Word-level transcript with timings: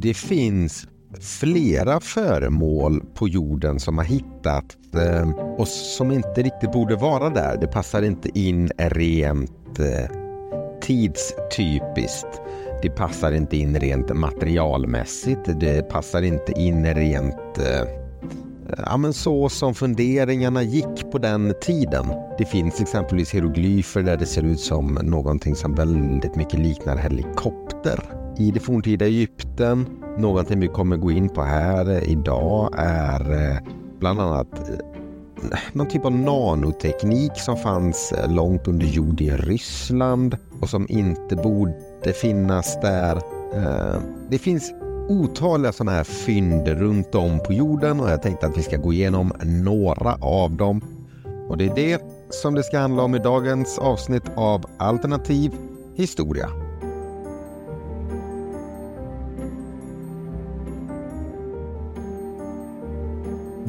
Det 0.00 0.14
finns 0.14 0.86
flera 1.20 2.00
föremål 2.00 3.02
på 3.14 3.28
jorden 3.28 3.80
som 3.80 3.98
har 3.98 4.04
hittats 4.04 4.76
eh, 4.94 5.30
och 5.58 5.68
som 5.68 6.12
inte 6.12 6.42
riktigt 6.42 6.72
borde 6.72 6.96
vara 6.96 7.30
där. 7.30 7.58
Det 7.60 7.66
passar 7.66 8.02
inte 8.02 8.38
in 8.38 8.70
rent 8.78 9.78
eh, 9.78 10.10
tidstypiskt. 10.80 12.40
Det 12.82 12.90
passar 12.90 13.32
inte 13.32 13.56
in 13.56 13.80
rent 13.80 14.16
materialmässigt. 14.16 15.60
Det 15.60 15.88
passar 15.88 16.22
inte 16.22 16.52
in 16.52 16.94
rent 16.94 17.58
eh, 17.58 17.88
ja, 18.86 18.96
men 18.96 19.12
så 19.12 19.48
som 19.48 19.74
funderingarna 19.74 20.62
gick 20.62 21.10
på 21.12 21.18
den 21.18 21.54
tiden. 21.60 22.06
Det 22.38 22.44
finns 22.44 22.80
exempelvis 22.80 23.34
hieroglyfer 23.34 24.02
där 24.02 24.16
det 24.16 24.26
ser 24.26 24.42
ut 24.42 24.60
som 24.60 24.98
någonting 25.02 25.54
som 25.54 25.74
väldigt 25.74 26.36
mycket 26.36 26.60
liknar 26.60 26.96
helikopter. 26.96 28.27
I 28.38 28.50
det 28.50 28.60
forntida 28.60 29.06
Egypten, 29.06 29.86
någonting 30.18 30.60
vi 30.60 30.68
kommer 30.68 30.96
gå 30.96 31.10
in 31.10 31.28
på 31.28 31.42
här 31.42 32.10
idag 32.10 32.74
är 32.76 33.32
eh, 33.32 33.58
bland 33.98 34.20
annat 34.20 34.70
eh, 34.70 35.58
någon 35.72 35.88
typ 35.88 36.04
av 36.04 36.12
nanoteknik 36.12 37.32
som 37.36 37.56
fanns 37.56 38.12
eh, 38.12 38.32
långt 38.32 38.68
under 38.68 38.86
jord 38.86 39.20
i 39.20 39.30
Ryssland 39.30 40.36
och 40.60 40.68
som 40.68 40.86
inte 40.88 41.36
borde 41.36 42.12
finnas 42.14 42.80
där. 42.80 43.18
Det 44.30 44.38
finns 44.38 44.72
otaliga 45.08 45.72
sådana 45.72 45.92
här 45.92 46.04
fynd 46.04 46.68
runt 46.68 47.14
om 47.14 47.40
på 47.46 47.52
jorden 47.52 48.00
och 48.00 48.10
jag 48.10 48.22
tänkte 48.22 48.46
att 48.46 48.58
vi 48.58 48.62
ska 48.62 48.76
gå 48.76 48.92
igenom 48.92 49.32
några 49.44 50.14
av 50.14 50.56
dem. 50.56 50.80
Och 51.48 51.58
det 51.58 51.66
är 51.66 51.74
det 51.74 52.02
som 52.30 52.54
det 52.54 52.62
ska 52.62 52.78
handla 52.78 53.02
om 53.02 53.14
i 53.14 53.18
dagens 53.18 53.78
avsnitt 53.78 54.30
av 54.36 54.64
Alternativ 54.78 55.52
historia. 55.94 56.67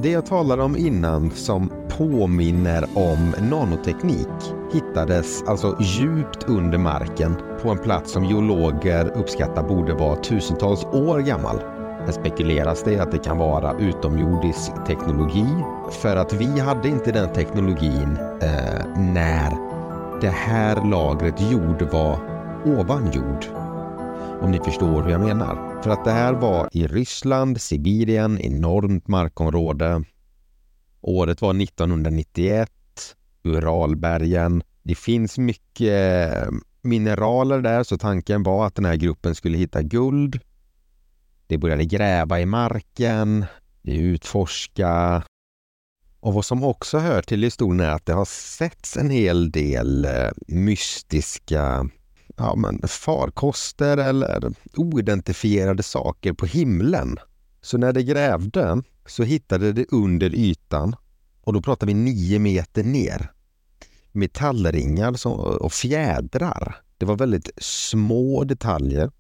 Det 0.02 0.10
jag 0.10 0.26
talade 0.26 0.63
om 0.63 0.77
innan 0.77 1.32
som 1.32 1.71
påminner 1.98 2.85
om 2.96 3.35
nanoteknik 3.49 4.54
hittades 4.74 5.43
alltså 5.43 5.77
djupt 5.79 6.43
under 6.43 6.77
marken 6.77 7.35
på 7.62 7.70
en 7.70 7.77
plats 7.77 8.12
som 8.12 8.26
geologer 8.26 9.18
uppskattar 9.18 9.63
borde 9.63 9.93
vara 9.93 10.15
tusentals 10.15 10.85
år 10.85 11.20
gammal. 11.20 11.59
Det 12.05 12.13
spekuleras 12.13 12.84
det 12.84 12.99
att 12.99 13.12
det 13.12 13.18
kan 13.18 13.37
vara 13.37 13.79
utomjordisk 13.79 14.71
teknologi 14.87 15.48
för 15.91 16.15
att 16.15 16.34
vi 16.34 16.59
hade 16.59 16.87
inte 16.87 17.12
den 17.12 17.34
teknologin 17.34 18.18
eh, 18.41 18.98
när 18.98 19.52
det 20.21 20.29
här 20.29 20.90
lagret 20.90 21.52
jord 21.52 21.81
var 21.81 22.18
ovan 22.65 23.12
jord. 23.12 23.59
Om 24.41 24.51
ni 24.51 24.59
förstår 24.59 25.04
hur 25.04 25.12
jag 25.12 25.21
menar. 25.21 25.82
För 25.84 25.90
att 25.90 26.05
det 26.05 26.12
här 26.12 26.34
var 26.34 26.70
i 26.71 26.87
Ryssland, 26.87 27.62
Sibirien, 27.62 28.40
enormt 28.40 29.07
markområde. 29.07 30.04
Året 31.01 31.41
var 31.41 31.62
1991, 31.63 32.71
Uralbergen. 33.43 34.63
Det 34.84 34.96
finns 34.96 35.37
mycket 35.37 36.37
eh, 36.37 36.51
mineraler 36.81 37.62
där 37.62 37.84
så 37.84 37.98
tanken 37.98 38.43
var 38.43 38.68
att 38.68 38.76
den 38.76 38.85
här 38.85 38.96
gruppen 38.96 39.35
skulle 39.35 39.57
hitta 39.57 39.81
guld. 39.81 40.40
De 41.48 41.57
började 41.57 41.85
gräva 41.85 42.40
i 42.40 42.46
marken, 42.46 43.46
utforska. 43.84 45.24
Och 46.20 46.34
vad 46.34 46.46
som 46.46 46.63
också 46.63 46.98
hör 46.98 47.21
till 47.21 47.43
historien 47.43 47.79
är 47.79 47.91
att 47.91 48.05
det 48.05 48.13
har 48.13 48.26
setts 48.26 48.98
en 48.98 49.09
hel 49.09 49.51
del 49.51 50.05
eh, 50.05 50.29
mystiska 50.48 51.90
ja, 52.40 52.55
men 52.55 52.82
farkoster 52.87 53.98
eller 53.98 54.54
oidentifierade 54.76 55.84
saker 55.84 56.34
på 56.34 56.46
himlen. 56.46 57.18
Så 57.62 57.77
när 57.77 57.93
de 57.93 58.04
grävde 58.04 58.84
så 59.05 59.23
hittade 59.23 59.73
de 59.73 59.85
under 59.91 60.35
ytan 60.35 60.96
och 61.41 61.54
då 61.54 61.62
pratar 61.62 61.87
vi 61.87 61.93
nio 61.93 62.40
meter 62.40 62.84
ner 62.84 63.31
metallringar 64.12 65.28
och 65.64 65.74
fjädrar. 65.74 66.75
Det 66.97 67.06
var 67.06 67.16
väldigt 67.16 67.50
små 67.58 68.44
detaljer 68.44 69.12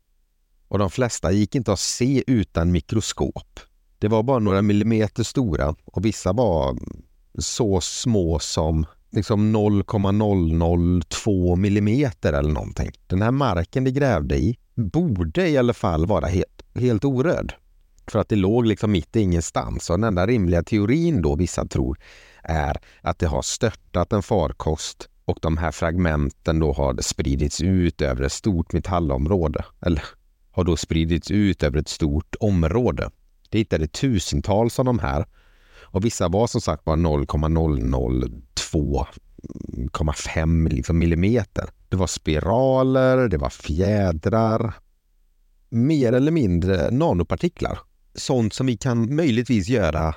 och 0.67 0.79
de 0.79 0.89
flesta 0.89 1.31
gick 1.31 1.55
inte 1.55 1.73
att 1.73 1.79
se 1.79 2.23
utan 2.27 2.71
mikroskop. 2.71 3.59
Det 3.99 4.07
var 4.07 4.23
bara 4.23 4.39
några 4.39 4.61
millimeter 4.61 5.23
stora 5.23 5.75
och 5.85 6.05
vissa 6.05 6.33
var 6.33 6.77
så 7.39 7.81
små 7.81 8.39
som 8.39 8.85
liksom 9.11 9.51
0,002 9.51 11.55
millimeter 11.55 12.33
eller 12.33 12.51
någonting. 12.51 12.91
Den 13.07 13.21
här 13.21 13.31
marken 13.31 13.83
de 13.83 13.91
grävde 13.91 14.37
i 14.37 14.57
borde 14.75 15.49
i 15.49 15.57
alla 15.57 15.73
fall 15.73 16.05
vara 16.05 16.27
helt, 16.27 16.61
helt 16.75 17.05
orörd. 17.05 17.53
För 18.07 18.19
att 18.19 18.29
det 18.29 18.35
låg 18.35 18.65
liksom 18.65 18.91
mitt 18.91 19.15
i 19.15 19.21
ingenstans. 19.21 19.89
Och 19.89 19.99
den 19.99 20.03
enda 20.03 20.27
rimliga 20.27 20.63
teorin 20.63 21.21
då 21.21 21.35
vissa 21.35 21.65
tror 21.65 21.99
är 22.43 22.77
att 23.01 23.19
det 23.19 23.27
har 23.27 23.41
störtat 23.41 24.13
en 24.13 24.23
farkost 24.23 25.09
och 25.25 25.37
de 25.41 25.57
här 25.57 25.71
fragmenten 25.71 26.59
då 26.59 26.73
har 26.73 27.01
spridits 27.01 27.61
ut 27.61 28.01
över 28.01 28.23
ett 28.23 28.31
stort 28.31 28.73
metallområde. 28.73 29.65
Eller 29.81 30.03
har 30.51 30.63
då 30.63 30.77
spridits 30.77 31.31
ut 31.31 31.63
över 31.63 31.79
ett 31.79 31.89
stort 31.89 32.35
område. 32.39 33.09
Det 33.49 33.57
hittade 33.57 33.87
tusentals 33.87 34.79
av 34.79 34.85
de 34.85 34.99
här 34.99 35.25
och 35.91 36.05
vissa 36.05 36.27
var 36.27 36.47
som 36.47 36.61
sagt 36.61 36.83
bara 36.83 36.95
2,5 38.73 40.69
liksom 40.69 40.99
millimeter. 40.99 41.69
Det 41.89 41.95
var 41.95 42.07
spiraler, 42.07 43.27
det 43.27 43.37
var 43.37 43.49
fjädrar, 43.49 44.73
mer 45.69 46.13
eller 46.13 46.31
mindre 46.31 46.91
nanopartiklar. 46.91 47.79
Sånt 48.15 48.53
som 48.53 48.67
vi 48.67 48.77
kan 48.77 49.15
möjligtvis 49.15 49.67
göra 49.67 50.15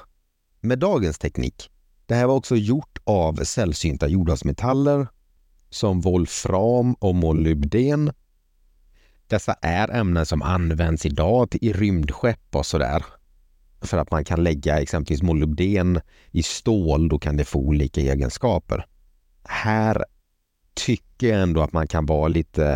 med 0.60 0.78
dagens 0.78 1.18
teknik. 1.18 1.70
Det 2.06 2.14
här 2.14 2.26
var 2.26 2.34
också 2.34 2.56
gjort 2.56 2.98
av 3.04 3.44
sällsynta 3.44 4.08
jordartsmetaller 4.08 5.06
som 5.70 6.00
volfram 6.00 6.94
och 6.94 7.14
molybden. 7.14 8.12
Dessa 9.26 9.52
är 9.52 9.90
ämnen 9.90 10.26
som 10.26 10.42
används 10.42 11.06
idag 11.06 11.54
i 11.60 11.72
rymdskepp 11.72 12.56
och 12.56 12.66
sådär. 12.66 13.04
För 13.82 13.98
att 13.98 14.10
man 14.10 14.24
kan 14.24 14.42
lägga 14.42 14.80
exempelvis 14.80 15.22
molybden 15.22 16.00
i 16.30 16.42
stål, 16.42 17.08
då 17.08 17.18
kan 17.18 17.36
det 17.36 17.44
få 17.44 17.58
olika 17.58 18.00
egenskaper. 18.00 18.86
Här 19.44 20.04
tycker 20.74 21.28
jag 21.28 21.42
ändå 21.42 21.62
att 21.62 21.72
man 21.72 21.86
kan 21.86 22.06
vara 22.06 22.28
lite 22.28 22.66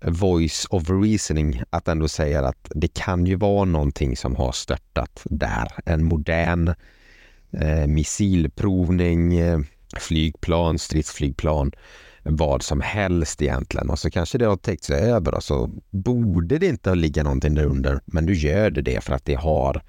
eh, 0.00 0.10
voice 0.10 0.66
of 0.70 0.90
reasoning, 0.90 1.62
att 1.70 1.88
ändå 1.88 2.08
säga 2.08 2.46
att 2.46 2.70
det 2.74 2.94
kan 2.94 3.26
ju 3.26 3.36
vara 3.36 3.64
någonting 3.64 4.16
som 4.16 4.36
har 4.36 4.52
störtat 4.52 5.22
där. 5.24 5.72
En 5.84 6.04
modern 6.04 6.74
eh, 7.52 7.86
missilprovning, 7.86 9.38
eh, 9.38 9.60
flygplan, 9.96 10.78
stridsflygplan, 10.78 11.72
vad 12.22 12.62
som 12.62 12.80
helst 12.80 13.42
egentligen. 13.42 13.90
Och 13.90 13.98
så 13.98 14.10
kanske 14.10 14.38
det 14.38 14.46
har 14.46 14.56
täckt 14.56 14.84
sig 14.84 15.00
över 15.00 15.34
och 15.34 15.44
så 15.44 15.70
borde 15.90 16.58
det 16.58 16.66
inte 16.66 16.94
ligga 16.94 17.22
någonting 17.22 17.54
där 17.54 17.64
under. 17.64 18.00
Men 18.06 18.24
nu 18.24 18.32
gör 18.32 18.70
det 18.70 18.82
det 18.82 19.04
för 19.04 19.14
att 19.14 19.24
det 19.24 19.34
har 19.34 19.82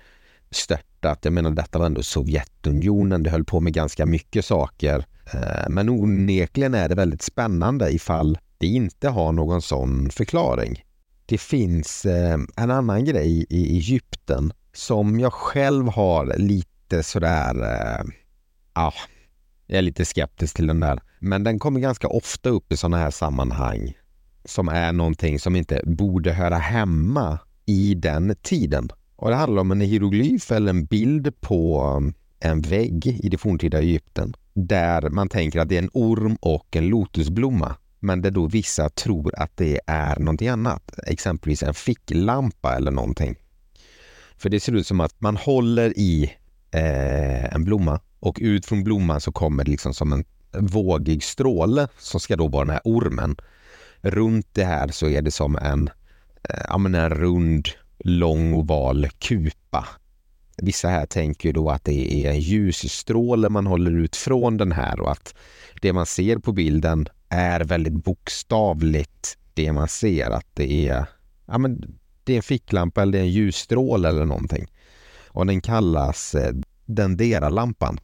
störtat. 0.52 1.20
Jag 1.22 1.34
menar, 1.34 1.52
detta 1.52 1.80
var 1.80 1.86
ändå 1.86 2.04
Sovjetunionen. 2.04 3.24
Det 3.24 3.30
höll 3.30 3.46
på 3.46 3.60
med 3.60 3.74
ganska 3.74 4.06
mycket 4.06 4.46
saker. 4.46 5.06
Eh, 5.34 5.70
men 5.70 5.90
onekligen 5.90 6.74
är 6.74 6.90
det 6.90 6.96
väldigt 6.96 7.22
spännande 7.22 7.92
ifall 7.92 8.38
det 8.58 8.68
inte 8.68 9.10
har 9.10 9.32
någon 9.32 9.62
sån 9.62 10.10
förklaring. 10.10 10.84
Det 11.26 11.38
finns 11.38 12.06
eh, 12.06 12.40
en 12.56 12.72
annan 12.72 13.06
grej 13.06 13.46
i 13.50 13.78
Egypten 13.78 14.54
som 14.74 15.20
jag 15.20 15.34
själv 15.34 15.88
har 15.88 16.38
lite 16.38 17.04
sådär, 17.04 17.56
ja, 18.74 18.94
jag 19.68 19.78
är 19.78 19.82
lite 19.82 20.06
skeptisk 20.06 20.56
till 20.56 20.68
den 20.68 20.80
där. 20.80 21.02
Men 21.20 21.44
den 21.44 21.60
kommer 21.60 21.80
ganska 21.80 22.08
ofta 22.08 22.50
upp 22.50 22.72
i 22.72 22.78
sådana 22.78 22.98
här 22.98 23.12
sammanhang 23.12 23.94
som 24.46 24.68
är 24.68 24.92
någonting 24.92 25.40
som 25.40 25.56
inte 25.56 25.82
borde 25.86 26.32
höra 26.32 26.58
hemma 26.58 27.40
i 27.66 27.94
den 27.94 28.36
tiden. 28.42 28.90
Och 29.20 29.30
det 29.30 29.36
handlar 29.36 29.62
om 29.62 29.72
en 29.72 29.82
hieroglyf 29.82 30.52
eller 30.52 30.70
en 30.70 30.86
bild 30.86 31.42
på 31.42 31.84
um, 31.98 32.14
en 32.40 32.62
vägg 32.62 33.08
i 33.08 33.30
det 33.30 33.38
forntida 33.38 33.80
Egypten 33.80 34.34
där 34.54 35.10
man 35.10 35.30
tänker 35.30 35.60
att 35.60 35.70
det 35.70 35.76
är 35.76 35.82
en 35.82 35.90
orm 35.94 36.38
och 36.42 36.76
en 36.76 36.88
lotusblomma. 36.88 37.76
Men 38.00 38.22
där 38.22 38.32
då 38.32 38.48
vissa 38.48 38.90
tror 38.90 39.40
att 39.40 39.58
det 39.58 39.80
är 39.88 40.20
någonting 40.20 40.48
annat, 40.48 41.00
exempelvis 41.08 41.64
en 41.64 41.74
ficklampa 41.74 42.76
eller 42.76 42.92
någonting. 42.92 43.36
För 44.38 44.50
det 44.50 44.60
ser 44.60 44.76
ut 44.76 44.88
som 44.88 45.00
att 45.00 45.22
man 45.22 45.38
håller 45.38 45.94
i 45.98 46.24
eh, 46.72 47.56
en 47.56 47.64
blomma 47.64 48.00
och 48.20 48.38
ut 48.42 48.66
från 48.66 48.84
blomman 48.84 49.22
så 49.22 49.32
kommer 49.32 49.64
det 49.64 49.72
liksom 49.72 49.94
som 49.94 50.14
en 50.14 50.24
vågig 50.60 51.24
stråle 51.24 51.88
som 51.98 52.20
ska 52.20 52.36
då 52.36 52.48
vara 52.48 52.66
den 52.66 52.74
här 52.74 52.82
ormen. 52.84 53.36
Runt 54.02 54.48
det 54.54 54.64
här 54.64 54.88
så 54.88 55.10
är 55.10 55.22
det 55.22 55.32
som 55.32 55.56
en, 55.56 55.90
eh, 56.44 56.66
ja, 56.70 56.86
en 56.86 57.10
rund 57.10 57.68
lång 58.00 58.54
oval 58.54 59.08
kupa. 59.20 59.88
Vissa 60.58 60.88
här 60.88 61.06
tänker 61.06 61.54
då 61.54 61.70
att 61.70 61.84
det 61.84 62.26
är 62.26 62.30
en 62.32 62.40
ljusstråle 62.40 63.50
man 63.50 63.68
håller 63.68 63.92
ut 63.92 64.16
från 64.16 64.58
den 64.58 64.72
här 64.72 65.00
och 65.00 65.12
att 65.12 65.36
det 65.82 65.94
man 65.94 66.06
ser 66.06 66.38
på 66.38 66.52
bilden 66.52 67.08
är 67.30 67.60
väldigt 67.60 68.04
bokstavligt 68.04 69.38
det 69.54 69.72
man 69.72 69.88
ser. 69.88 70.30
Att 70.30 70.48
det 70.54 70.88
är, 70.88 71.06
ja 71.46 71.58
men 71.58 72.00
Det 72.24 72.34
är 72.34 72.38
en 72.38 72.44
ficklampa 72.44 73.02
eller 73.02 73.12
det 73.12 73.18
är 73.18 73.24
en 73.24 73.30
ljusstråle 73.30 74.10
eller 74.10 74.26
någonting. 74.26 74.68
Och 75.28 75.46
den 75.46 75.62
kallas 75.62 76.36
eh, 76.36 76.54
Dendera-lampan. 76.86 78.00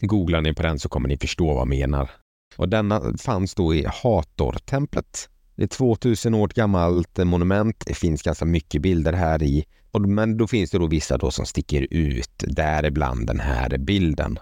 Googlar 0.00 0.40
ni 0.40 0.54
på 0.54 0.62
den 0.62 0.78
så 0.78 0.88
kommer 0.88 1.08
ni 1.08 1.18
förstå 1.18 1.46
vad 1.46 1.60
jag 1.60 1.68
menar. 1.68 2.10
Och 2.56 2.68
denna 2.68 3.18
fanns 3.18 3.54
då 3.54 3.74
i 3.74 3.86
Hator-templet 4.02 5.28
det 5.56 5.62
är 5.62 5.68
2000 5.68 6.34
år 6.34 6.48
gammalt 6.54 7.18
monument. 7.18 7.82
Det 7.86 7.94
finns 7.94 8.22
ganska 8.22 8.44
mycket 8.44 8.82
bilder 8.82 9.12
här 9.12 9.42
i. 9.42 9.64
Men 10.06 10.36
då 10.36 10.46
finns 10.46 10.70
det 10.70 10.78
då 10.78 10.86
vissa 10.86 11.18
då 11.18 11.30
som 11.30 11.46
sticker 11.46 11.86
ut, 11.90 12.44
däribland 12.46 13.26
den 13.26 13.40
här 13.40 13.78
bilden. 13.78 14.38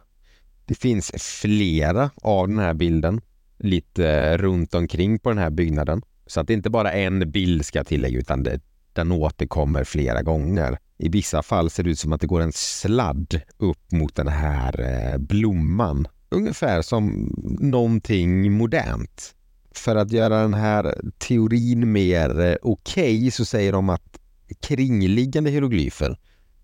Det 0.67 0.75
finns 0.75 1.13
flera 1.19 2.11
av 2.17 2.49
den 2.49 2.59
här 2.59 2.75
bilden 2.75 3.21
lite 3.59 4.37
runt 4.37 4.75
omkring 4.75 5.19
på 5.19 5.29
den 5.29 5.39
här 5.39 5.51
byggnaden. 5.51 6.03
Så 6.27 6.41
att 6.41 6.47
det 6.47 6.53
inte 6.53 6.71
bara 6.71 6.93
en 6.93 7.31
bild 7.31 7.67
ska 7.67 7.79
jag 7.79 7.87
tillägga 7.87 8.19
utan 8.19 8.43
det, 8.43 8.61
den 8.93 9.13
återkommer 9.13 9.85
flera 9.85 10.23
gånger. 10.23 10.79
I 10.99 11.09
vissa 11.09 11.43
fall 11.43 11.71
ser 11.71 11.83
det 11.83 11.91
ut 11.91 11.99
som 11.99 12.13
att 12.13 12.21
det 12.21 12.27
går 12.27 12.41
en 12.41 12.53
sladd 12.53 13.41
upp 13.57 13.93
mot 13.93 14.15
den 14.15 14.29
här 14.29 14.81
eh, 14.81 15.19
blomman. 15.19 16.09
Ungefär 16.29 16.83
som 16.83 17.31
någonting 17.61 18.53
modernt. 18.53 19.35
För 19.75 19.97
att 19.97 20.13
göra 20.13 20.43
den 20.43 20.55
här 20.55 20.95
teorin 21.19 21.93
mer 21.93 22.41
eh, 22.41 22.57
okej 22.63 23.19
okay, 23.19 23.31
så 23.31 23.45
säger 23.45 23.73
de 23.73 23.89
att 23.89 24.19
kringliggande 24.61 25.51
hieroglyfer 25.51 26.19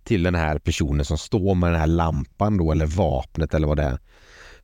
till 0.04 0.22
den 0.22 0.34
här 0.34 0.58
personen 0.58 1.04
som 1.04 1.18
står 1.18 1.54
med 1.54 1.72
den 1.72 1.80
här 1.80 1.86
lampan 1.86 2.56
då 2.56 2.72
eller 2.72 2.86
vapnet 2.86 3.54
eller 3.54 3.66
vad 3.66 3.76
det 3.76 3.82
är. 3.82 3.98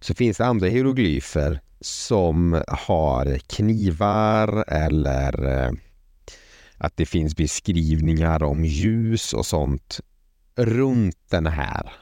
Så 0.01 0.15
finns 0.15 0.37
det 0.37 0.47
andra 0.47 0.67
hieroglyfer 0.67 1.61
som 1.81 2.63
har 2.69 3.39
knivar 3.39 4.65
eller 4.69 5.65
eh, 5.65 5.73
att 6.79 6.97
det 6.97 7.07
finns 7.07 7.37
beskrivningar 7.37 8.43
om 8.43 8.65
ljus 8.65 9.33
och 9.33 9.47
sånt 9.47 10.01
runt 10.57 11.19
den 11.31 11.47
här. 11.47 11.93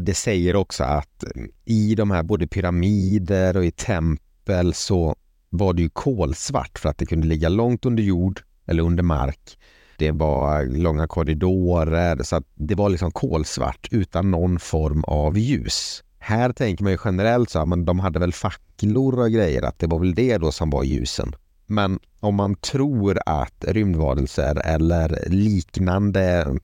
Det 0.00 0.14
säger 0.14 0.56
också 0.56 0.84
att 0.84 1.24
i 1.64 1.94
de 1.94 2.10
här 2.10 2.22
både 2.22 2.46
pyramider 2.46 3.56
och 3.56 3.64
i 3.64 3.70
tempel 3.70 4.74
så 4.74 5.16
var 5.56 5.72
det 5.72 5.82
ju 5.82 5.88
kolsvart 5.88 6.78
för 6.78 6.88
att 6.88 6.98
det 6.98 7.06
kunde 7.06 7.26
ligga 7.26 7.48
långt 7.48 7.86
under 7.86 8.02
jord 8.02 8.40
eller 8.66 8.82
under 8.82 9.02
mark. 9.02 9.58
Det 9.98 10.10
var 10.10 10.64
långa 10.64 11.06
korridorer 11.06 12.22
så 12.22 12.36
att 12.36 12.44
det 12.54 12.74
var 12.74 12.88
liksom 12.88 13.10
kolsvart 13.10 13.88
utan 13.90 14.30
någon 14.30 14.58
form 14.58 15.04
av 15.04 15.38
ljus. 15.38 16.02
Här 16.18 16.52
tänker 16.52 16.84
man 16.84 16.92
ju 16.92 16.98
generellt 17.04 17.50
så 17.50 17.58
att 17.58 17.86
de 17.86 17.98
hade 17.98 18.18
väl 18.18 18.32
facklor 18.32 19.18
och 19.18 19.30
grejer, 19.30 19.62
att 19.62 19.78
det 19.78 19.86
var 19.86 19.98
väl 19.98 20.14
det 20.14 20.38
då 20.38 20.52
som 20.52 20.70
var 20.70 20.84
ljusen. 20.84 21.34
Men 21.66 21.98
om 22.20 22.34
man 22.34 22.54
tror 22.54 23.18
att 23.26 23.64
rymdvarelser 23.68 24.62
eller 24.64 25.24
liknande, 25.26 26.56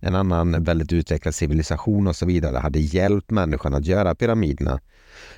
en 0.00 0.14
annan 0.14 0.64
väldigt 0.64 0.92
utvecklad 0.92 1.34
civilisation 1.34 2.06
och 2.06 2.16
så 2.16 2.26
vidare 2.26 2.58
hade 2.58 2.78
hjälpt 2.78 3.30
människan 3.30 3.74
att 3.74 3.86
göra 3.86 4.14
pyramiderna 4.14 4.80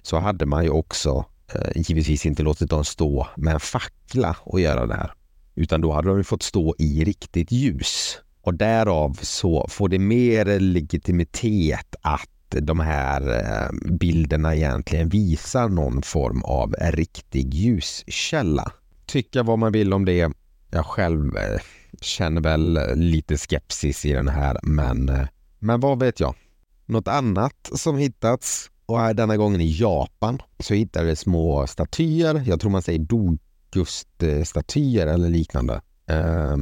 så 0.03 0.19
hade 0.19 0.47
man 0.47 0.64
ju 0.64 0.70
också 0.70 1.25
Eh, 1.54 1.70
givetvis 1.75 2.26
inte 2.26 2.43
låtit 2.43 2.70
dem 2.70 2.84
stå 2.84 3.26
med 3.37 3.54
en 3.54 3.60
fackla 3.60 4.37
och 4.40 4.60
göra 4.60 4.87
det 4.87 4.94
här. 4.94 5.12
Utan 5.54 5.81
då 5.81 5.93
hade 5.93 6.08
de 6.08 6.25
fått 6.25 6.43
stå 6.43 6.75
i 6.78 7.04
riktigt 7.04 7.52
ljus. 7.52 8.19
Och 8.40 8.54
därav 8.54 9.19
så 9.22 9.66
får 9.70 9.88
det 9.88 9.98
mer 9.98 10.60
legitimitet 10.60 11.94
att 12.00 12.28
de 12.48 12.81
här 12.81 13.38
eh, 13.38 13.90
bilderna 13.90 14.54
egentligen 14.54 15.08
visar 15.08 15.69
någon 15.69 16.02
form 16.02 16.43
av 16.43 16.75
riktig 16.81 17.54
ljuskälla. 17.54 18.72
Tycka 19.06 19.43
vad 19.43 19.58
man 19.58 19.72
vill 19.72 19.93
om 19.93 20.04
det. 20.04 20.32
Jag 20.70 20.87
själv 20.87 21.37
eh, 21.37 21.60
känner 22.00 22.40
väl 22.40 22.78
lite 22.94 23.37
skepsis 23.37 24.04
i 24.04 24.12
den 24.12 24.28
här, 24.28 24.58
men, 24.62 25.26
men 25.58 25.81
vad 25.81 26.00
vet 26.00 26.20
jag? 26.20 26.34
Något 26.87 27.08
annat 27.08 27.70
som 27.75 27.98
hittats 27.98 28.70
och 28.86 29.00
är 29.00 29.14
denna 29.14 29.36
gången 29.36 29.60
i 29.60 29.80
Japan 29.80 30.42
så 30.58 30.74
hittades 30.74 31.20
små 31.20 31.66
statyer. 31.66 32.42
Jag 32.46 32.60
tror 32.60 32.70
man 32.70 32.82
säger 32.82 32.98
Dogust-statyer 32.98 35.06
eller 35.06 35.28
liknande. 35.28 35.80
Eh, 36.06 36.56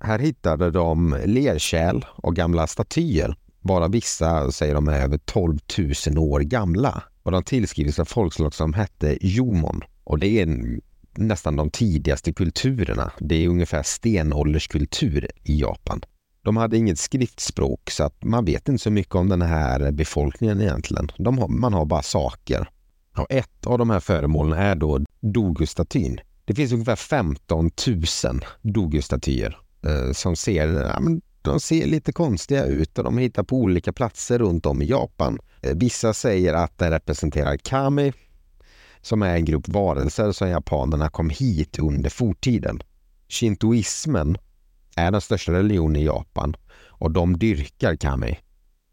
här 0.00 0.18
hittade 0.18 0.70
de 0.70 1.16
lerkärl 1.24 2.04
och 2.16 2.36
gamla 2.36 2.66
statyer 2.66 3.36
bara 3.64 3.88
vissa 3.88 4.52
säger 4.52 4.74
de 4.74 4.88
är 4.88 5.02
över 5.02 5.18
12 5.18 5.58
000 6.06 6.18
år 6.18 6.40
gamla. 6.40 7.02
Och 7.22 7.32
de 7.32 7.42
tillskrivs 7.42 7.98
av 7.98 8.04
folkslag 8.04 8.54
som 8.54 8.74
hette 8.74 9.18
Jomon. 9.20 9.80
Och 10.04 10.18
det 10.18 10.40
är 10.40 10.58
nästan 11.16 11.56
de 11.56 11.70
tidigaste 11.70 12.32
kulturerna. 12.32 13.12
Det 13.18 13.44
är 13.44 13.48
ungefär 13.48 13.82
stenålderskultur 13.82 15.28
i 15.42 15.60
Japan. 15.60 16.00
De 16.44 16.56
hade 16.56 16.76
inget 16.76 16.98
skriftspråk 16.98 17.90
så 17.90 18.04
att 18.04 18.24
man 18.24 18.44
vet 18.44 18.68
inte 18.68 18.82
så 18.82 18.90
mycket 18.90 19.14
om 19.14 19.28
den 19.28 19.42
här 19.42 19.92
befolkningen 19.92 20.60
egentligen. 20.60 21.10
Har, 21.18 21.48
man 21.48 21.72
har 21.74 21.84
bara 21.84 22.02
saker. 22.02 22.68
Och 23.16 23.26
ett 23.30 23.66
av 23.66 23.78
de 23.78 23.90
här 23.90 24.00
föremålen 24.00 24.58
är 24.58 24.74
då 24.74 25.00
Dogustatyn. 25.20 26.20
Det 26.44 26.54
finns 26.54 26.72
ungefär 26.72 26.96
15 26.96 27.70
000 28.24 28.40
Dogustatyer. 28.62 29.58
eh, 29.86 30.12
som 30.12 30.36
ser 30.36 30.68
ja, 30.68 31.00
de 31.42 31.60
ser 31.60 31.86
lite 31.86 32.12
konstiga 32.12 32.64
ut 32.64 32.98
och 32.98 33.04
de 33.04 33.18
hittar 33.18 33.42
på 33.42 33.56
olika 33.56 33.92
platser 33.92 34.38
runt 34.38 34.66
om 34.66 34.82
i 34.82 34.84
Japan. 34.84 35.38
Eh, 35.62 35.76
vissa 35.76 36.14
säger 36.14 36.54
att 36.54 36.78
den 36.78 36.90
representerar 36.90 37.56
Kami 37.56 38.12
som 39.02 39.22
är 39.22 39.36
en 39.36 39.44
grupp 39.44 39.68
varelser 39.68 40.32
som 40.32 40.48
japanerna 40.48 41.08
kom 41.08 41.30
hit 41.30 41.78
under 41.78 42.10
fortiden. 42.10 42.82
Shintoismen 43.28 44.38
är 44.96 45.10
den 45.10 45.20
största 45.20 45.52
religionen 45.52 45.96
i 45.96 46.04
Japan 46.04 46.56
och 46.86 47.10
de 47.10 47.38
dyrkar 47.38 47.96
Kami. 47.96 48.38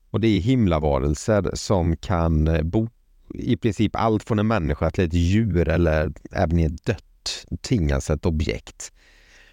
Och 0.09 0.19
det 0.19 0.27
är 0.27 0.39
himlavarelser 0.39 1.51
som 1.53 1.98
kan 1.98 2.48
eh, 2.48 2.63
bo 2.63 2.89
i 3.33 3.57
princip 3.57 3.95
allt 3.95 4.24
från 4.24 4.39
en 4.39 4.48
människa 4.48 4.89
till 4.89 5.06
ett 5.06 5.13
djur 5.13 5.69
eller 5.69 6.12
även 6.31 6.59
i 6.59 6.63
ett 6.63 6.86
dött 6.86 7.45
ting, 7.62 7.92
alltså 7.92 8.13
ett 8.13 8.25
objekt. 8.25 8.92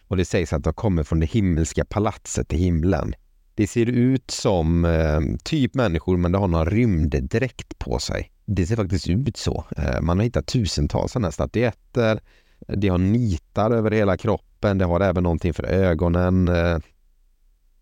Och 0.08 0.16
det 0.16 0.24
sägs 0.24 0.52
att 0.52 0.64
de 0.64 0.74
kommer 0.74 1.02
från 1.02 1.20
det 1.20 1.26
himmelska 1.26 1.84
palatset 1.84 2.52
i 2.52 2.56
himlen. 2.56 3.14
Det 3.54 3.66
ser 3.66 3.86
ut 3.86 4.30
som 4.30 4.84
eh, 4.84 5.20
typ 5.44 5.74
människor 5.74 6.16
men 6.16 6.32
det 6.32 6.38
har 6.38 6.48
någon 6.48 6.66
rymddräkt 6.66 7.78
på 7.78 7.98
sig. 7.98 8.30
Det 8.44 8.66
ser 8.66 8.76
faktiskt 8.76 9.08
ut 9.08 9.36
så. 9.36 9.64
Eh, 9.76 10.00
man 10.00 10.18
har 10.18 10.24
hittat 10.24 10.46
tusentals 10.46 11.12
sådana 11.12 11.26
här 11.26 11.32
statyetter. 11.32 12.20
De 12.66 12.88
har 12.88 12.98
nitar 12.98 13.70
över 13.70 13.90
hela 13.90 14.16
kroppen. 14.16 14.47
Det 14.60 14.84
har 14.84 15.00
även 15.00 15.22
någonting 15.22 15.54
för 15.54 15.64
ögonen. 15.64 16.48
Eh. 16.48 16.78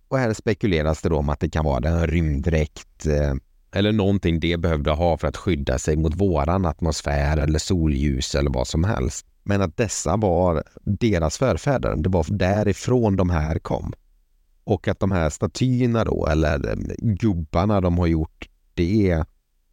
Och 0.09 0.19
här 0.19 0.33
spekuleras 0.33 1.03
det 1.03 1.09
då 1.09 1.17
om 1.17 1.29
att 1.29 1.41
det 1.41 1.51
kan 1.51 1.65
vara 1.65 1.89
en 1.89 2.07
rymddräkt 2.07 3.07
eh, 3.07 3.35
eller 3.73 3.93
någonting 3.93 4.41
det 4.41 4.57
behövde 4.57 4.91
ha 4.91 5.19
för 5.19 5.29
att 5.29 5.37
skydda 5.37 5.79
sig 5.79 5.97
mot 5.97 6.15
våran 6.15 6.67
atmosfär 6.67 7.37
eller 7.37 7.59
solljus 7.59 8.35
eller 8.35 8.51
vad 8.51 8.69
som 8.69 8.85
helst. 8.85 9.27
Men 9.43 9.63
att 9.63 9.77
dessa 9.77 10.17
var 10.17 10.63
deras 10.85 11.39
förfäder. 11.39 11.97
Det 11.97 12.09
var 12.09 12.27
därifrån 12.29 13.17
de 13.17 13.31
här 13.31 13.59
kom. 13.59 13.93
Och 14.65 14.89
att 14.89 15.01
de 15.01 15.11
här 15.11 15.31
statyerna 15.31 16.05
då, 16.05 16.27
eller 16.27 16.69
eh, 16.69 16.77
gubbarna 16.99 17.81
de 17.81 17.99
har 17.99 18.07
gjort, 18.07 18.49
det 18.75 19.11
är, 19.11 19.25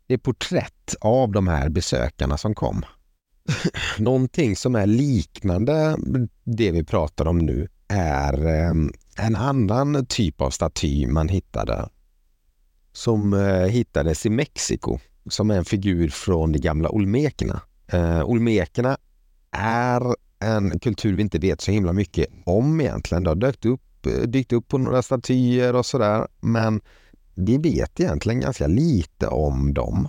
det 0.08 0.13
är 0.13 0.18
porträtt 0.18 0.96
av 1.01 1.32
de 1.32 1.48
här 1.48 1.70
besökarna 1.70 2.38
som 2.38 2.56
kom. 2.56 2.86
Någonting 4.00 4.56
som 4.56 4.76
är 4.76 4.86
liknande 4.86 5.98
det 6.44 6.72
vi 6.72 6.84
pratar 6.84 7.28
om 7.28 7.38
nu 7.38 7.68
är 7.88 8.46
ehm, 8.46 8.92
en 9.18 9.36
annan 9.36 10.06
typ 10.06 10.42
av 10.42 10.50
staty 10.50 11.08
man 11.08 11.30
hittade 11.30 11.90
som 12.94 13.34
eh, 13.34 13.68
hittades 13.68 14.26
i 14.26 14.30
Mexiko 14.30 15.00
som 15.30 15.52
är 15.52 15.58
en 15.58 15.66
figur 15.66 16.10
från 16.10 16.52
de 16.52 16.60
gamla 16.60 16.90
olmekerna. 16.90 17.62
Eh, 17.88 18.24
olmekerna 18.24 18.98
är 19.52 20.16
en 20.40 20.80
kultur 20.80 21.16
vi 21.16 21.22
inte 21.22 21.40
vet 21.40 21.62
så 21.62 21.72
himla 21.72 21.94
mycket 21.94 22.28
om 22.46 22.82
egentligen. 22.82 23.24
Det 23.24 23.30
har 23.30 23.36
dykt 23.36 23.66
upp, 23.66 24.06
eh, 24.06 24.28
dykt 24.28 24.54
upp 24.54 24.68
på 24.68 24.78
några 24.78 25.02
statyer 25.02 25.76
och 25.76 25.86
sådär, 25.86 26.28
men 26.42 26.82
vi 27.36 27.58
vet 27.58 28.00
egentligen 28.00 28.40
ganska 28.40 28.68
lite 28.68 29.28
om 29.28 29.74
dem. 29.74 30.08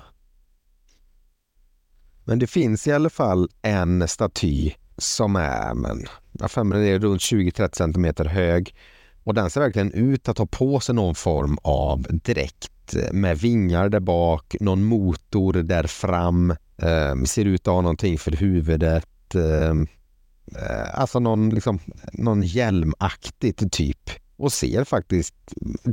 Men 2.25 2.39
det 2.39 2.47
finns 2.47 2.87
i 2.87 2.93
alla 2.93 3.11
fall 3.11 3.49
en 3.63 4.09
staty 4.09 4.73
som 4.99 5.37
är, 5.37 5.75
men, 5.75 6.05
jag 6.33 6.89
är 6.89 6.99
runt 6.99 7.21
20-30 7.21 7.75
cm 7.75 8.29
hög 8.29 8.75
och 9.25 9.35
den 9.35 9.51
ser 9.51 9.61
verkligen 9.61 9.93
ut 9.93 10.29
att 10.29 10.39
ha 10.39 10.47
på 10.47 10.81
sig 10.81 10.95
någon 10.95 11.15
form 11.15 11.59
av 11.63 12.07
dräkt 12.11 12.95
eh, 12.95 13.13
med 13.13 13.39
vingar 13.39 13.89
där 13.89 14.01
bak, 14.01 14.57
någon 14.61 14.85
motor 14.85 15.53
där 15.53 15.87
fram, 15.87 16.51
eh, 16.77 17.23
ser 17.25 17.45
ut 17.45 17.69
att 17.69 17.75
ha 17.75 17.81
någonting 17.81 18.19
för 18.19 18.33
huvudet 18.33 19.35
ehm, 19.35 19.87
eh, 20.57 21.01
alltså 21.01 21.21
någon, 21.21 21.51
liksom, 21.51 21.79
någon 22.13 22.43
hjälmaktigt 22.43 23.73
typ 23.73 24.11
och 24.37 24.53
ser 24.53 24.85
faktiskt 24.85 25.35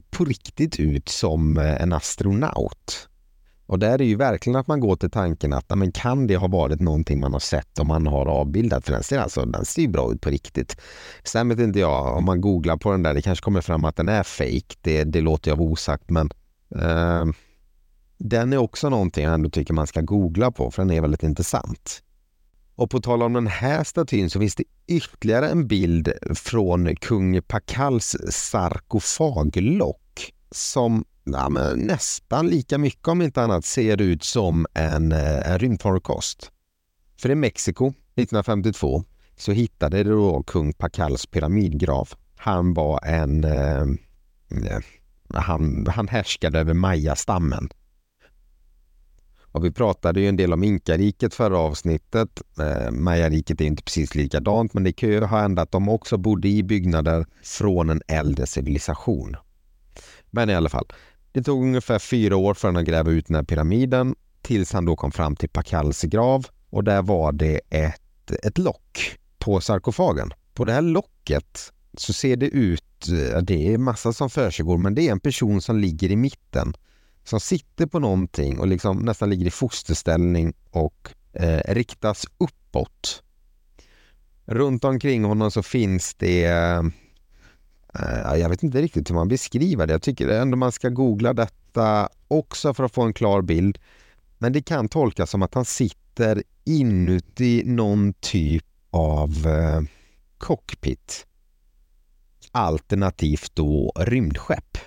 på 0.10 0.26
riktigt 0.26 0.80
ut 0.80 1.10
som 1.10 1.58
eh, 1.58 1.82
en 1.82 1.94
astronaut. 1.94 3.10
Och 3.72 3.80
där 3.80 4.02
är 4.02 4.06
ju 4.06 4.16
verkligen 4.16 4.60
att 4.60 4.68
man 4.68 4.80
går 4.80 4.96
till 4.96 5.12
tanken 5.12 5.54
att 5.54 5.78
men 5.78 5.92
kan 5.92 6.28
det 6.28 6.36
ha 6.36 6.48
varit 6.48 6.80
någonting 6.80 7.20
man 7.20 7.34
har 7.34 7.40
sett 7.40 7.80
om 7.80 7.88
man 7.88 8.08
har 8.08 8.26
avbildat? 8.26 8.86
För 8.86 8.92
den 8.94 9.04
ser, 9.04 9.20
alltså, 9.20 9.46
den 9.46 9.66
ser 9.66 9.82
ju 9.82 9.88
bra 9.88 10.12
ut 10.14 10.22
på 10.22 10.30
riktigt. 10.30 10.78
Sen 11.24 11.50
vet 11.50 11.60
inte 11.60 11.80
jag, 11.80 12.18
om 12.18 12.26
man 12.26 12.42
googlar 12.42 12.78
på 12.78 12.92
den 12.92 13.04
där, 13.04 13.14
det 13.14 13.22
kanske 13.22 13.44
kommer 13.44 13.62
fram 13.62 13.86
att 13.86 13.96
den 13.96 14.10
är 14.10 14.24
fake. 14.24 14.76
Det, 14.82 15.04
det 15.04 15.22
låter 15.22 15.52
jag 15.52 15.56
vara 15.56 15.70
osagt, 15.70 16.10
men 16.10 16.30
eh, 16.76 17.26
den 18.18 18.54
är 18.54 18.58
också 18.58 18.90
någonting 18.90 19.24
jag 19.24 19.34
ändå 19.34 19.50
tycker 19.50 19.74
man 19.74 19.88
ska 19.88 20.02
googla 20.02 20.52
på, 20.52 20.72
för 20.72 20.82
den 20.82 20.92
är 20.92 21.02
väldigt 21.02 21.24
intressant. 21.24 22.04
Och 22.76 22.90
på 22.90 23.02
tal 23.02 23.24
om 23.24 23.34
den 23.34 23.48
här 23.48 23.84
statyn 23.84 24.30
så 24.30 24.40
finns 24.40 24.56
det 24.56 24.64
ytterligare 24.88 25.50
en 25.50 25.68
bild 25.68 26.12
från 26.36 26.96
kung 26.96 27.42
Pakals 27.42 28.18
sarkofaglock 28.30 30.01
som 30.52 31.06
ja, 31.24 31.50
nästan 31.76 32.48
lika 32.48 32.78
mycket 32.78 33.08
om 33.08 33.22
inte 33.22 33.42
annat 33.42 33.66
ser 33.66 34.02
ut 34.02 34.24
som 34.24 34.66
en, 34.74 35.12
eh, 35.12 35.52
en 35.52 35.60
rymdfarkost. 35.60 36.52
För 37.18 37.32
i 37.32 37.36
Mexiko 37.36 37.88
1952 37.88 39.04
så 39.38 39.52
hittade 39.52 40.04
det 40.04 40.10
då 40.10 40.44
kung 40.44 40.74
Pakals 40.74 41.26
pyramidgrav. 41.26 42.10
Han 42.38 42.74
var 42.74 43.06
en... 43.06 43.44
Eh, 43.44 43.82
eh, 43.82 44.80
han, 45.34 45.88
han 45.90 46.08
härskade 46.08 46.60
över 46.60 46.74
mayastammen 46.74 47.70
och 49.52 49.66
vi 49.66 49.72
pratade 49.72 50.22
ju 50.22 50.28
en 50.28 50.36
del 50.36 50.54
om 50.54 50.64
inkariket 50.64 51.34
förra 51.34 51.58
avsnittet. 51.58 52.42
Eh, 52.60 52.92
Mayariket 52.92 53.62
är 53.62 53.66
inte 53.66 53.84
precis 53.84 54.16
likadant 54.16 54.74
men 54.74 54.84
det 54.84 54.92
kan 54.92 55.10
ju 55.10 55.20
ha 55.20 55.40
hänt 55.40 55.60
att 55.60 55.72
de 55.72 55.90
också 55.90 56.18
bodde 56.18 56.48
i 56.48 56.64
byggnader 56.64 57.26
från 57.44 57.90
en 57.90 58.02
äldre 58.08 58.48
civilisation. 58.48 59.36
Men 60.32 60.50
i 60.50 60.56
alla 60.56 60.70
fall, 60.70 60.86
det 61.32 61.44
tog 61.44 61.64
ungefär 61.64 62.00
fyra 62.00 62.38
år 62.38 62.54
för 62.54 62.68
honom 62.68 62.82
att 62.82 62.88
gräva 62.88 63.12
ut 63.12 63.28
den 63.28 63.36
här 63.36 63.44
pyramiden 63.44 64.16
tills 64.42 64.74
han 64.74 64.86
då 64.86 64.96
kom 64.96 65.12
fram 65.12 65.36
till 65.36 65.50
Pakals 65.50 66.02
grav 66.02 66.46
och 66.70 66.84
där 66.84 67.02
var 67.02 67.32
det 67.32 67.62
ett, 67.70 68.32
ett 68.44 68.58
lock 68.58 69.18
på 69.40 69.62
sarkofagen. 69.62 70.34
På 70.54 70.66
det 70.66 70.74
här 70.74 70.82
locket 70.82 71.74
så 71.98 72.14
ser 72.14 72.36
det 72.36 72.48
ut, 72.48 73.08
det 73.42 73.74
är 73.74 73.78
massa 73.78 74.14
som 74.14 74.30
försiggår, 74.30 74.78
men 74.78 74.96
det 74.96 75.08
är 75.08 75.12
en 75.12 75.20
person 75.20 75.62
som 75.62 75.80
ligger 75.80 76.12
i 76.12 76.16
mitten 76.16 76.74
som 77.24 77.40
sitter 77.40 77.86
på 77.86 78.00
någonting 78.00 78.60
och 78.60 78.68
liksom 78.68 78.98
nästan 78.98 79.30
ligger 79.30 79.46
i 79.46 79.52
fosterställning 79.52 80.54
och 80.70 81.10
eh, 81.34 81.74
riktas 81.74 82.26
uppåt. 82.38 83.24
Runt 84.46 84.84
omkring 84.84 85.24
honom 85.24 85.52
så 85.52 85.64
finns 85.64 86.14
det 86.14 86.46
eh, 86.46 86.84
Eh, 88.00 88.40
jag 88.40 88.50
vet 88.50 88.64
inte 88.64 88.82
riktigt 88.82 89.10
hur 89.10 89.16
man 89.16 89.28
beskriver 89.28 89.88
det. 89.88 89.94
Jag 89.94 90.02
tycker 90.02 90.28
ändå 90.28 90.58
man 90.58 90.72
ska 90.72 90.90
googla 90.90 91.34
detta 91.34 92.10
också 92.28 92.74
för 92.74 92.84
att 92.84 92.94
få 92.94 93.02
en 93.02 93.14
klar 93.14 93.42
bild. 93.42 93.78
Men 94.38 94.54
det 94.54 94.62
kan 94.62 94.90
tolkas 94.90 95.30
som 95.30 95.42
att 95.42 95.54
han 95.54 95.66
sitter 95.66 96.44
inuti 96.64 97.64
någon 97.66 98.14
typ 98.14 98.66
av 98.90 99.48
eh, 99.48 99.82
cockpit. 100.38 101.26
Alternativt 102.52 103.52
då 103.56 103.92
rymdskepp. 103.96 104.78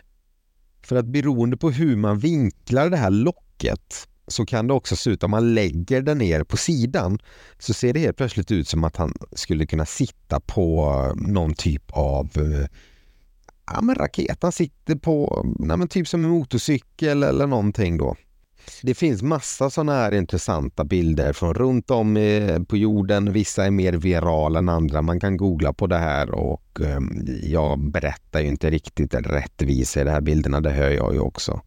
För 0.82 0.96
att 0.96 1.06
beroende 1.06 1.56
på 1.56 1.70
hur 1.70 1.96
man 1.96 2.18
vinklar 2.18 2.90
det 2.90 2.96
här 2.96 3.10
locket 3.10 4.08
så 4.26 4.46
kan 4.46 4.66
det 4.66 4.74
också 4.74 4.96
se 4.96 5.10
ut, 5.10 5.22
om 5.22 5.30
man 5.30 5.54
lägger 5.54 6.02
den 6.02 6.18
ner 6.18 6.44
på 6.44 6.56
sidan, 6.56 7.18
så 7.58 7.74
ser 7.74 7.92
det 7.92 8.00
helt 8.00 8.16
plötsligt 8.16 8.50
ut 8.50 8.68
som 8.68 8.84
att 8.84 8.96
han 8.96 9.14
skulle 9.32 9.66
kunna 9.66 9.86
sitta 9.86 10.40
på 10.40 10.92
eh, 11.08 11.28
någon 11.28 11.54
typ 11.54 11.90
av 11.90 12.30
eh, 12.36 12.66
ja, 13.66 13.80
men 13.80 13.94
raketen 13.94 14.52
sitter 14.52 14.94
på, 14.94 15.46
nej, 15.58 15.76
men 15.76 15.88
typ 15.88 16.08
som 16.08 16.24
en 16.24 16.30
motorcykel 16.30 17.22
eller 17.22 17.46
någonting 17.46 17.98
då. 17.98 18.16
Det 18.82 18.94
finns 18.94 19.22
massa 19.22 19.70
sådana 19.70 19.92
här 19.92 20.14
intressanta 20.14 20.84
bilder 20.84 21.32
från 21.32 21.54
runt 21.54 21.90
om 21.90 22.14
på 22.68 22.76
jorden. 22.76 23.32
Vissa 23.32 23.64
är 23.64 23.70
mer 23.70 23.92
virala 23.92 24.58
än 24.58 24.68
andra. 24.68 25.02
Man 25.02 25.20
kan 25.20 25.36
googla 25.36 25.72
på 25.72 25.86
det 25.86 25.98
här 25.98 26.30
och 26.30 26.80
ehm, 26.80 27.26
jag 27.42 27.90
berättar 27.90 28.40
ju 28.40 28.46
inte 28.46 28.70
riktigt 28.70 29.14
rättvisa 29.14 30.00
i 30.00 30.04
de 30.04 30.10
här 30.10 30.20
bilderna. 30.20 30.60
Det 30.60 30.70
hör 30.70 30.90
jag 30.90 31.14
ju 31.14 31.20
också. 31.20 31.60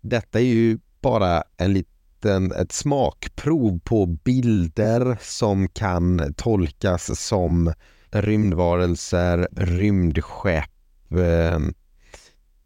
Detta 0.00 0.40
är 0.40 0.44
ju 0.44 0.78
bara 1.00 1.42
en 1.56 1.72
liten, 1.72 2.52
ett 2.52 2.72
smakprov 2.72 3.80
på 3.84 4.06
bilder 4.06 5.18
som 5.20 5.68
kan 5.68 6.34
tolkas 6.36 7.20
som 7.20 7.72
rymdvarelser, 8.10 9.48
rymdskepp, 9.56 10.71
Eh, 11.18 11.58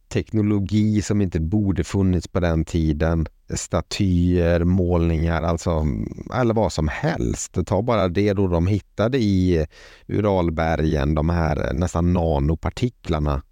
teknologi 0.08 1.02
som 1.02 1.20
inte 1.20 1.40
borde 1.40 1.84
funnits 1.84 2.28
på 2.28 2.40
den 2.40 2.64
tiden 2.64 3.26
statyer, 3.54 4.64
målningar, 4.64 5.42
alltså 5.42 5.86
eller 6.34 6.54
vad 6.54 6.72
som 6.72 6.88
helst. 6.88 7.58
Ta 7.66 7.82
bara 7.82 8.08
det 8.08 8.32
då 8.32 8.48
de 8.48 8.66
hittade 8.66 9.18
i 9.18 9.66
Uralbergen, 10.06 11.14
de 11.14 11.28
här 11.28 11.68
eh, 11.68 11.78
nästan 11.78 12.12
nanopartiklarna 12.12 13.42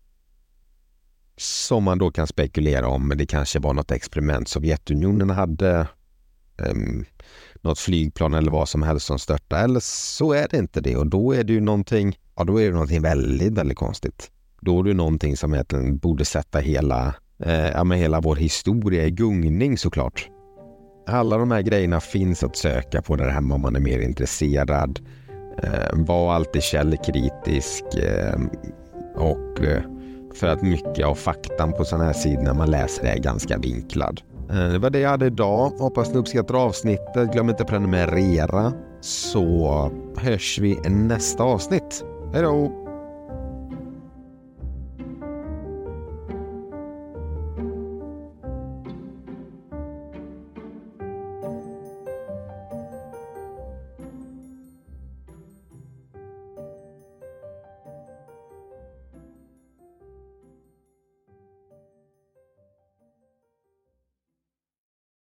som 1.36 1.84
man 1.84 1.98
då 1.98 2.10
kan 2.10 2.26
spekulera 2.26 2.88
om. 2.88 3.12
Det 3.16 3.26
kanske 3.26 3.58
var 3.58 3.74
något 3.74 3.90
experiment 3.90 4.48
Sovjetunionen 4.48 5.30
hade, 5.30 5.88
um, 6.56 7.04
något 7.60 7.78
flygplan 7.78 8.34
eller 8.34 8.50
vad 8.50 8.68
som 8.68 8.82
helst 8.82 9.06
som 9.06 9.18
störtade. 9.18 9.62
Eller 9.62 9.80
så 9.80 10.32
är 10.32 10.48
det 10.50 10.56
inte 10.56 10.80
det 10.80 10.96
och 10.96 11.06
då 11.06 11.32
är 11.34 11.44
det 11.44 11.52
ju 11.52 11.60
någonting, 11.60 12.18
ja 12.36 12.44
då 12.44 12.60
är 12.60 12.66
det 12.66 12.72
någonting 12.72 13.02
väldigt, 13.02 13.52
väldigt 13.52 13.78
konstigt. 13.78 14.30
Då 14.64 14.80
är 14.80 14.84
det 14.84 14.94
någonting 14.94 15.36
som 15.36 15.54
egentligen 15.54 15.98
borde 15.98 16.24
sätta 16.24 16.58
hela 16.58 17.14
eh, 17.44 17.68
ja, 17.68 17.84
med 17.84 17.98
hela 17.98 18.20
vår 18.20 18.36
historia 18.36 19.06
i 19.06 19.10
gungning 19.10 19.78
såklart. 19.78 20.28
Alla 21.06 21.38
de 21.38 21.50
här 21.50 21.62
grejerna 21.62 22.00
finns 22.00 22.42
att 22.42 22.56
söka 22.56 23.02
på 23.02 23.16
där 23.16 23.28
hemma 23.28 23.54
om 23.54 23.60
man 23.60 23.76
är 23.76 23.80
mer 23.80 23.98
intresserad. 23.98 25.00
Eh, 25.62 25.98
var 26.06 26.34
alltid 26.34 26.62
källkritisk 26.62 27.84
eh, 27.94 28.40
och 29.14 29.64
eh, 29.64 29.82
för 30.34 30.46
att 30.46 30.62
mycket 30.62 31.06
av 31.06 31.14
faktan 31.14 31.72
på 31.72 31.84
sådana 31.84 32.04
här 32.04 32.12
sidor 32.12 32.42
när 32.42 32.54
man 32.54 32.70
läser 32.70 33.02
det 33.02 33.10
är 33.10 33.18
ganska 33.18 33.58
vinklad. 33.58 34.20
Eh, 34.50 34.68
det 34.72 34.78
var 34.78 34.90
det 34.90 34.98
jag 34.98 35.10
hade 35.10 35.26
idag. 35.26 35.70
Hoppas 35.78 36.12
ni 36.12 36.18
uppskattar 36.18 36.54
avsnittet. 36.54 37.32
Glöm 37.32 37.50
inte 37.50 37.62
att 37.62 37.68
prenumerera 37.68 38.72
så 39.00 39.90
hörs 40.16 40.58
vi 40.58 40.70
i 40.70 40.90
nästa 40.90 41.42
avsnitt. 41.42 42.04
Hej 42.32 42.42
då! 42.42 42.83